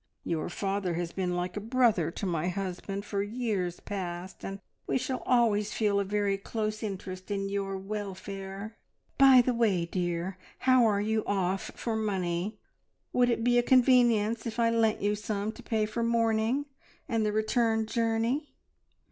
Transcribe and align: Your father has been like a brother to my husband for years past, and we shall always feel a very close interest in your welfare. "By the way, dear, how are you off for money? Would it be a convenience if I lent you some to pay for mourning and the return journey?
Your 0.23 0.49
father 0.49 0.95
has 0.95 1.11
been 1.11 1.35
like 1.35 1.55
a 1.55 1.59
brother 1.61 2.09
to 2.09 2.25
my 2.25 2.47
husband 2.47 3.05
for 3.05 3.21
years 3.21 3.79
past, 3.79 4.43
and 4.43 4.59
we 4.87 4.97
shall 4.97 5.21
always 5.27 5.73
feel 5.73 5.99
a 5.99 6.03
very 6.03 6.39
close 6.39 6.81
interest 6.81 7.29
in 7.29 7.49
your 7.49 7.77
welfare. 7.77 8.77
"By 9.19 9.43
the 9.43 9.53
way, 9.53 9.85
dear, 9.85 10.39
how 10.61 10.85
are 10.87 11.01
you 11.01 11.23
off 11.27 11.69
for 11.75 11.95
money? 11.95 12.57
Would 13.13 13.29
it 13.29 13.43
be 13.43 13.59
a 13.59 13.61
convenience 13.61 14.47
if 14.47 14.59
I 14.59 14.71
lent 14.71 15.03
you 15.03 15.13
some 15.13 15.51
to 15.51 15.61
pay 15.61 15.85
for 15.85 16.01
mourning 16.01 16.65
and 17.07 17.23
the 17.23 17.31
return 17.31 17.85
journey? 17.85 18.55